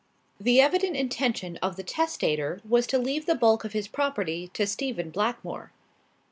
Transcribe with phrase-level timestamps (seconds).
[0.39, 4.65] The evident intention of the testator was to leave the bulk of his property to
[4.65, 5.73] Stephen Blackmore.